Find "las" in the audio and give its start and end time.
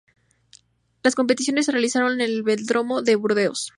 1.03-1.13